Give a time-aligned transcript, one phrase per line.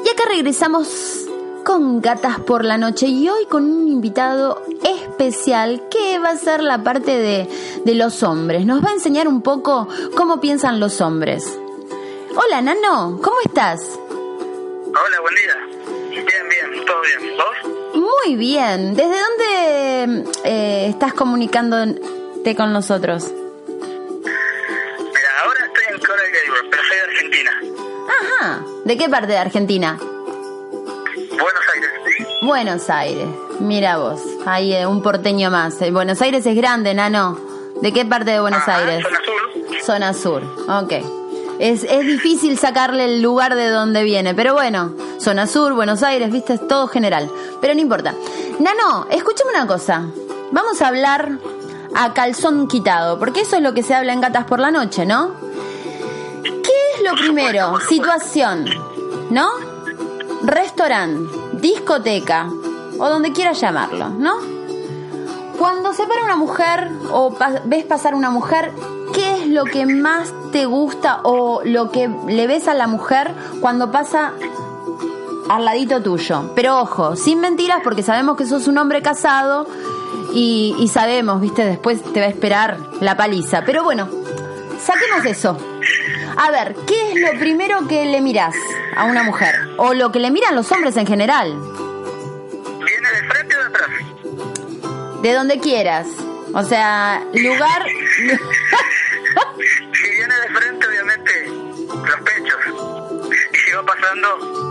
[0.05, 1.25] Y acá regresamos
[1.65, 6.63] con gatas por la noche y hoy con un invitado especial que va a ser
[6.63, 7.49] la parte de,
[7.85, 8.65] de los hombres.
[8.65, 11.57] Nos va a enseñar un poco cómo piensan los hombres.
[12.35, 13.99] Hola, Nano, ¿cómo estás?
[14.87, 15.58] Hola, buen día.
[18.25, 18.95] Muy bien.
[18.95, 23.31] ¿Desde dónde eh, estás comunicándote con nosotros?
[24.23, 27.51] Mira, ahora estoy en Coral Gables, pero soy de Argentina.
[28.19, 28.63] Ajá.
[28.85, 29.97] ¿De qué parte de Argentina?
[31.29, 31.89] Buenos Aires.
[32.41, 33.27] Buenos Aires.
[33.59, 34.21] Mira vos.
[34.45, 35.81] Ahí eh, un porteño más.
[35.81, 37.39] Eh, Buenos Aires es grande, Nano.
[37.81, 39.05] ¿De qué parte de Buenos Ajá, Aires?
[39.05, 39.81] Zona Sur.
[39.81, 40.43] Zona sur.
[40.83, 40.93] Ok.
[41.59, 46.31] Es, es difícil sacarle el lugar de donde viene, pero bueno, zona sur, Buenos Aires,
[46.31, 47.29] viste, es todo general.
[47.61, 48.13] Pero no importa.
[48.59, 50.05] Nano, escúchame una cosa.
[50.51, 51.39] Vamos a hablar
[51.95, 55.05] a calzón quitado, porque eso es lo que se habla en Gatas por la Noche,
[55.05, 55.33] ¿no?
[56.43, 57.79] ¿Qué es lo primero?
[57.81, 58.65] Situación,
[59.29, 59.49] ¿no?
[60.43, 62.49] Restaurante, discoteca,
[62.97, 64.35] o donde quieras llamarlo, ¿no?
[65.57, 68.71] Cuando se para una mujer o ves pasar una mujer,
[69.13, 73.33] ¿qué es lo que más te gusta o lo que le ves a la mujer
[73.59, 74.31] cuando pasa
[75.49, 76.53] al ladito tuyo?
[76.55, 79.67] Pero ojo, sin mentiras porque sabemos que sos un hombre casado
[80.33, 83.63] y, y sabemos, viste, después te va a esperar la paliza.
[83.65, 84.07] Pero bueno,
[84.79, 85.57] saquemos eso.
[86.37, 88.55] A ver, ¿qué es lo primero que le mirás
[88.95, 89.55] a una mujer?
[89.77, 91.53] O lo que le miran los hombres en general.
[92.85, 93.89] ¿Viene de frente o de atrás?
[95.21, 96.07] De donde quieras.
[96.53, 97.85] O sea, lugar...
[99.93, 102.59] Si viene de frente, obviamente, los pechos.
[103.53, 104.68] Y si va pasando,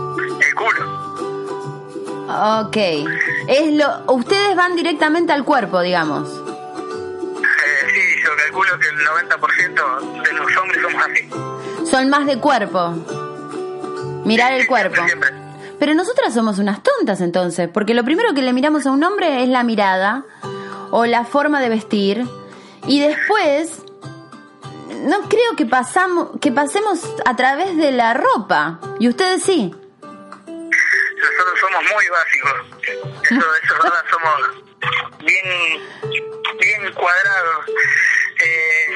[0.49, 1.09] el culo.
[2.29, 2.77] Ok.
[3.47, 6.29] Es lo, ustedes van directamente al cuerpo, digamos.
[6.29, 11.89] Eh, sí, yo calculo que el 90% de los hombres somos así.
[11.89, 12.93] Son más de cuerpo.
[14.25, 15.03] Mirar el cuerpo.
[15.05, 15.29] Siempre.
[15.79, 19.43] Pero nosotras somos unas tontas entonces, porque lo primero que le miramos a un hombre
[19.43, 20.25] es la mirada
[20.91, 22.27] o la forma de vestir
[22.85, 23.81] y después
[25.05, 28.79] no creo que pasamos que pasemos a través de la ropa.
[28.99, 29.73] Y ustedes sí.
[31.19, 32.53] Nosotros somos muy básicos.
[32.83, 34.63] Eso, eso es verdad, somos
[35.19, 35.89] bien,
[36.59, 37.65] bien cuadrados.
[38.41, 38.95] Eh,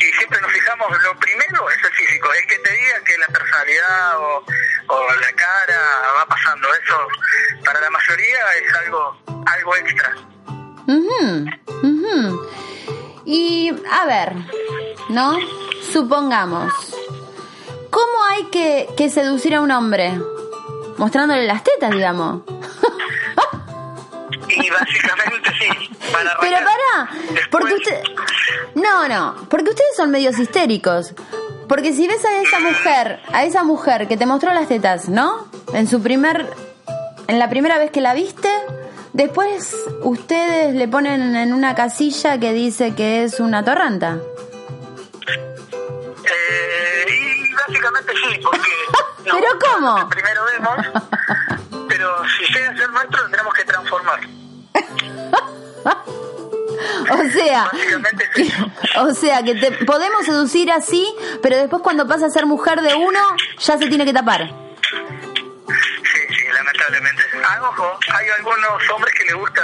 [0.00, 1.94] y siempre nos fijamos, lo primero es el.
[2.14, 4.44] El que te diga que la personalidad o,
[5.20, 5.80] la cara
[6.16, 6.68] va pasando.
[6.74, 7.08] Eso,
[7.64, 10.14] para la mayoría, es algo, algo extra.
[10.86, 11.46] Ujú,
[11.82, 12.50] ujú.
[13.24, 14.34] Y a ver,
[15.08, 15.38] ¿no?
[15.92, 16.72] Supongamos,
[17.90, 20.18] ¿cómo hay que, que seducir a un hombre?
[21.04, 22.40] Mostrándole las tetas, digamos.
[24.48, 25.68] Y básicamente sí.
[26.10, 28.02] Para Pero pará, Después- porque usted...
[28.74, 31.12] No, no, porque ustedes son medios histéricos.
[31.68, 35.46] Porque si ves a esa mujer, a esa mujer que te mostró las tetas, ¿no?
[35.74, 36.50] En su primer...
[37.26, 38.48] En la primera vez que la viste,
[39.12, 44.20] después ustedes le ponen en una casilla que dice que es una torranta.
[46.24, 48.70] Eh, y básicamente sí, porque...
[49.24, 49.96] ¿Pero cómo?
[49.96, 50.76] que Primero vemos,
[51.88, 54.20] pero si llega a ser nuestro tendremos que transformar.
[57.10, 57.70] O sea,
[58.34, 58.66] eso.
[59.02, 62.94] o sea que te podemos seducir así, pero después cuando pasa a ser mujer de
[62.94, 63.20] uno,
[63.58, 64.48] ya se tiene que tapar.
[64.88, 67.22] Sí, sí, lamentablemente.
[67.46, 69.62] Ah, ojo, hay algunos hombres que les gusta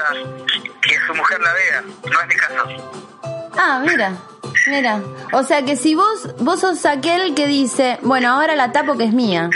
[0.83, 1.83] que su mujer la vea.
[2.11, 2.93] No es mi caso.
[3.59, 4.13] Ah, mira.
[4.67, 5.01] Mira,
[5.33, 9.05] o sea que si vos vos sos aquel que dice, bueno, ahora la tapo que
[9.05, 9.49] es mía.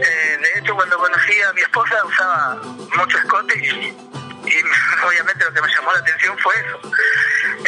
[0.00, 2.62] Eh, de hecho, cuando conocí a mi esposa usaba
[2.96, 4.54] mucho escote y, y
[5.06, 6.80] obviamente lo que me llamó la atención fue eso.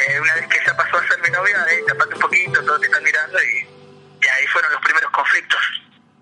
[0.08, 2.81] Eh, una vez que ella pasó a ser mi novia, eh, tapate un poquito, todos
[2.81, 3.67] te están mirando y,
[4.25, 5.61] y ahí fueron los primeros conflictos.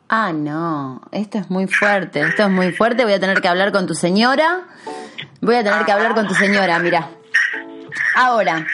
[0.09, 3.71] Ah, no, esto es muy fuerte, esto es muy fuerte, voy a tener que hablar
[3.71, 4.63] con tu señora.
[5.41, 7.09] Voy a tener que hablar con tu señora, mira.
[8.15, 8.67] Ahora,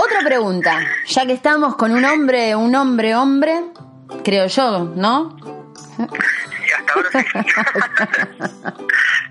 [0.00, 3.64] otra pregunta, ya que estamos con un hombre, un hombre, hombre,
[4.22, 5.36] creo yo, ¿no?
[5.98, 7.18] Y hasta ahora sí.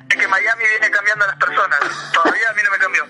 [0.09, 1.79] es que Miami viene cambiando a las personas.
[2.13, 3.03] Todavía a mí no me cambió.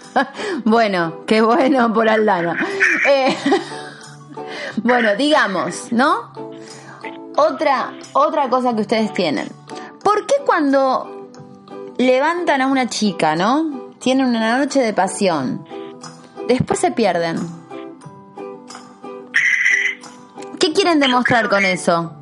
[0.65, 2.63] bueno, qué bueno por Aldana.
[3.07, 3.35] Eh,
[4.83, 6.31] bueno, digamos, ¿no?
[7.37, 9.49] Otra, otra cosa que ustedes tienen.
[10.03, 11.31] ¿Por qué cuando
[11.97, 13.95] levantan a una chica, ¿no?
[13.99, 15.76] Tienen una noche de pasión.
[16.47, 17.37] Después se pierden.
[20.59, 22.13] ¿Qué quieren demostrar con eso?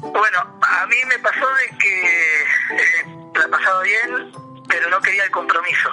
[0.00, 4.32] Bueno, a mí me pasó de que eh, la pasaba bien,
[4.68, 5.88] pero no quería el compromiso.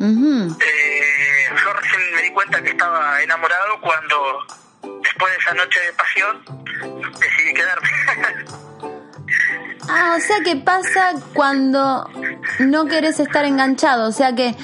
[0.00, 0.56] Ujú.
[0.60, 4.46] Eh, yo recién me di cuenta que estaba enamorado cuando,
[5.02, 6.44] después de esa noche de pasión,
[7.20, 7.88] decidí quedarme.
[9.88, 12.10] Ah, o sea que pasa cuando
[12.58, 14.56] no querés estar enganchado, o sea que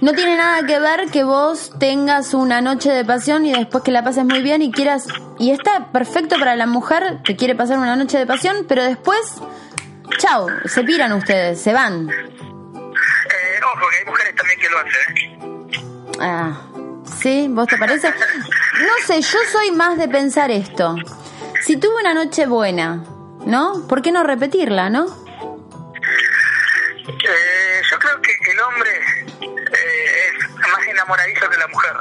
[0.00, 3.90] no tiene nada que ver que vos tengas una noche de pasión y después que
[3.90, 5.06] la pases muy bien y quieras
[5.38, 9.18] y está perfecto para la mujer que quiere pasar una noche de pasión, pero después
[10.18, 12.08] chau, se piran ustedes, se van.
[12.10, 15.16] Eh, ojo, que hay mujeres también que lo hacen.
[15.16, 16.18] ¿eh?
[16.20, 16.60] Ah,
[17.20, 17.46] ¿sí?
[17.50, 18.08] ¿Vos te parece?
[18.08, 20.96] No sé, yo soy más de pensar esto.
[21.62, 23.04] Si tuve una noche buena,
[23.46, 23.86] ¿no?
[23.88, 25.23] ¿Por qué no repetirla, no?
[31.04, 31.92] Enamoradizo que la mujer.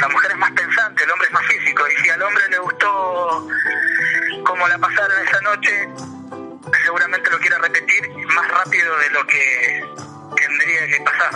[0.00, 1.84] La mujer es más pensante, el hombre es más físico.
[1.88, 3.48] Y si al hombre le gustó
[4.44, 5.88] cómo la pasaron esa noche,
[6.84, 9.84] seguramente lo quiere repetir más rápido de lo que
[10.36, 11.30] tendría que pasar.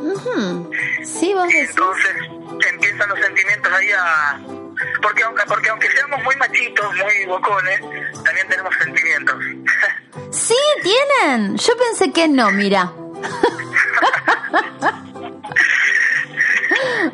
[0.00, 0.70] Ujú.
[1.04, 1.70] Sí, vos decís.
[1.70, 2.16] entonces
[2.68, 4.40] empiezan los sentimientos ahí a...
[5.00, 7.80] Porque aunque, porque aunque seamos muy machitos, muy bocones,
[8.24, 9.36] también tenemos sentimientos.
[10.30, 11.58] Sí, tienen.
[11.58, 12.90] Yo pensé que no, mira.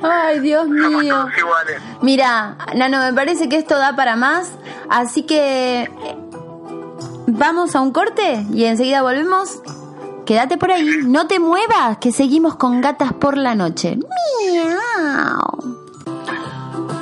[0.03, 1.15] Ay, Dios Somos mío.
[1.15, 1.83] todos iguales.
[2.03, 4.51] Mira, Nano, me parece que esto da para más,
[4.89, 6.17] así que eh,
[7.27, 9.61] vamos a un corte y enseguida volvemos.
[10.27, 13.97] Quédate por ahí, no te muevas, que seguimos con gatas por la noche.
[13.97, 15.88] Miau.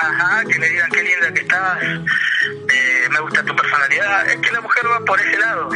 [0.07, 4.29] Ajá, que me digan qué linda que estás, eh, me gusta tu personalidad.
[4.29, 5.69] Es que la mujer va por ese lado.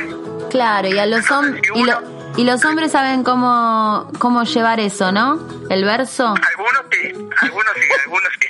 [0.49, 2.01] Claro, y a los hombres y, lo-
[2.37, 5.39] y los hombres saben cómo cómo llevar eso, ¿no?
[5.69, 6.27] El verso.
[6.27, 8.47] Algunos sí, algunos sí, algunos sí.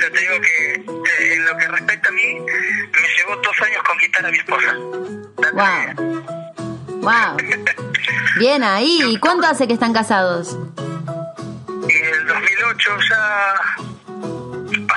[0.00, 3.82] Yo te digo que eh, en lo que respecta a mí, me llevó dos años
[3.86, 4.74] conquistar a mi esposa.
[5.52, 6.24] Wow.
[7.00, 7.36] Wow.
[8.38, 9.00] Bien ahí.
[9.06, 10.56] ¿Y cuánto hace que están casados?
[11.88, 13.54] Y en el 2008 ya...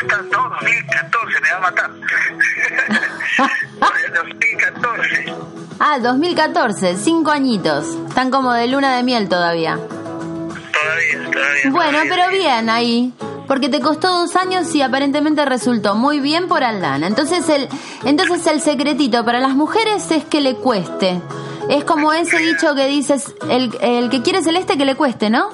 [0.08, 1.92] Bastante, no, 2014, me va a matar.
[3.78, 5.34] En el 2014.
[5.80, 7.86] Ah, 2014, cinco añitos.
[8.10, 9.76] Están como de luna de miel todavía.
[9.78, 11.70] Todavía, todavía.
[11.70, 12.16] Bueno, todavía.
[12.16, 13.14] pero bien ahí.
[13.48, 17.06] porque te costó dos años y aparentemente resultó muy bien por Aldana.
[17.08, 17.70] Entonces el,
[18.06, 21.22] entonces el secretito para las mujeres es que le cueste.
[21.70, 25.50] Es como ese dicho que dices, el, el que quiere celeste que le cueste, ¿no?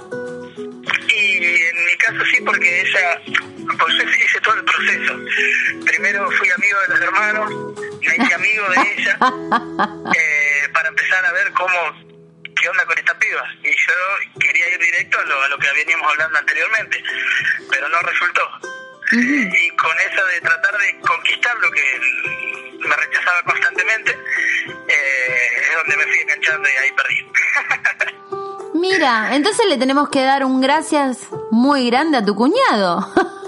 [1.15, 3.21] Y en mi caso sí, porque ella,
[3.77, 5.85] pues hice todo el proceso.
[5.85, 7.53] Primero fui amigo de los hermanos,
[8.01, 9.17] me hice amigo de ella,
[10.15, 12.13] eh, para empezar a ver cómo,
[12.55, 13.43] qué onda con esta piba.
[13.63, 17.03] Y yo quería ir directo a lo, a lo que veníamos hablando anteriormente,
[17.69, 18.41] pero no resultó.
[19.11, 21.99] Y con eso de tratar de conquistar lo que
[22.79, 27.31] me rechazaba constantemente, eh, es donde me fui enganchando y ahí perdí.
[28.79, 33.13] Mira, entonces le tenemos que dar un gracias muy grande a tu cuñado.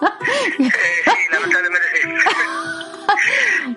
[0.00, 2.08] Eh, sí, lamentablemente sí.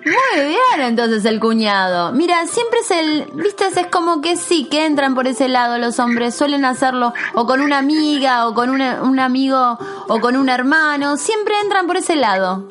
[0.04, 2.12] Muy bien, entonces el cuñado.
[2.12, 5.98] Mira, siempre es el, viste, es como que sí, que entran por ese lado los
[5.98, 10.48] hombres, suelen hacerlo o con una amiga o con una- un amigo o con un
[10.48, 12.68] hermano, siempre entran por ese lado,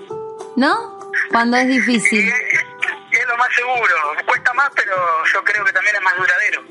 [0.55, 0.99] ¿no?
[1.31, 2.27] Cuando es difícil.
[2.27, 3.95] es, es lo más seguro.
[4.25, 4.93] Cuesta más, pero
[5.33, 6.61] yo creo que también es más duradero.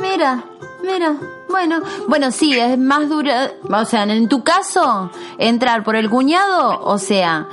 [0.00, 0.42] Mira,
[0.82, 1.16] mira,
[1.48, 6.80] bueno, bueno, sí, es más dura, o sea, en tu caso, entrar por el cuñado,
[6.80, 7.48] o sea,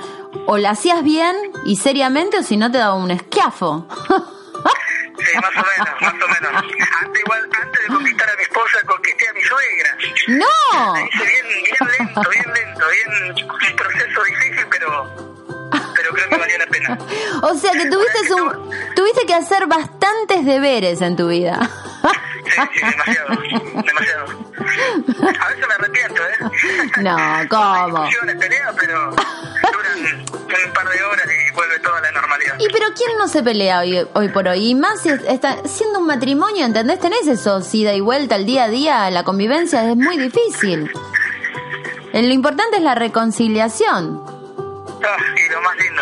[0.46, 3.88] o la hacías bien y seriamente o si no te daba un esquiafo.
[5.20, 6.64] Sí, más o menos, más o menos.
[7.02, 9.98] Antes, igual, antes de conquistar a mi esposa, conquisté a mi suegra.
[10.28, 10.94] ¡No!
[10.94, 15.14] La hice bien, bien lento, bien lento, bien un proceso difícil, pero,
[15.94, 16.98] pero creo que valía la pena.
[17.42, 21.70] O sea que tuviste un, tuviste que hacer bastantes deberes en tu vida.
[22.50, 23.30] Sí, sí, demasiado,
[23.84, 24.26] demasiado.
[25.40, 26.38] A veces me arrepiento, ¿eh?
[27.02, 27.16] No,
[27.50, 28.10] ¿cómo?
[28.40, 30.26] Peleas, pero duran
[30.66, 32.56] un par de horas y vuelve toda la normalidad.
[32.60, 34.70] Y pero ¿quién no se pelea hoy, hoy por hoy?
[34.70, 37.00] Y más si está siendo un matrimonio, ¿entendés?
[37.00, 40.92] Tenés eso, ida y vuelta, el día a día, la convivencia es muy difícil.
[42.14, 44.24] Eh, Lo importante es la reconciliación.
[45.02, 46.02] Ah, y lo más lindo.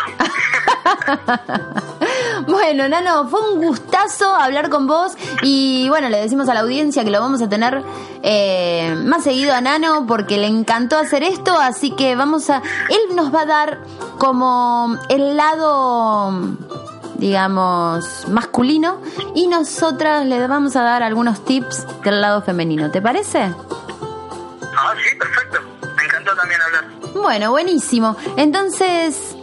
[2.47, 7.03] Bueno, Nano, fue un gustazo hablar con vos y bueno, le decimos a la audiencia
[7.03, 7.83] que lo vamos a tener
[8.23, 12.61] eh, más seguido a Nano porque le encantó hacer esto, así que vamos a...
[12.89, 13.79] Él nos va a dar
[14.17, 16.31] como el lado,
[17.15, 19.01] digamos, masculino
[19.35, 23.53] y nosotras le vamos a dar algunos tips del lado femenino, ¿te parece?
[24.79, 25.59] Ah, sí, perfecto.
[25.95, 26.85] Me encantó también hablar.
[27.15, 28.15] Bueno, buenísimo.
[28.35, 29.36] Entonces,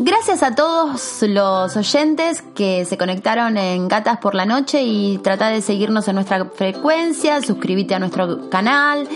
[0.00, 5.50] gracias a todos los oyentes que se conectaron en Gatas por la Noche y trata
[5.50, 9.06] de seguirnos en nuestra frecuencia, suscríbete a nuestro canal,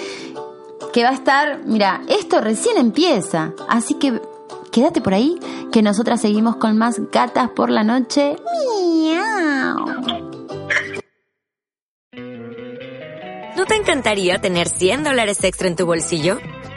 [0.93, 4.21] que va a estar, mira, esto recién empieza, así que
[4.71, 5.38] quédate por ahí,
[5.73, 8.37] que nosotras seguimos con más Gatas por la Noche.
[8.76, 9.87] Miau.
[13.57, 16.38] ¿No te encantaría tener 100 dólares extra en tu bolsillo?